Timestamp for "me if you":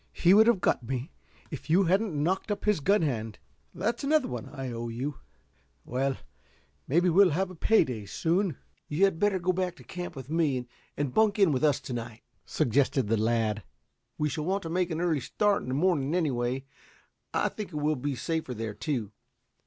0.81-1.83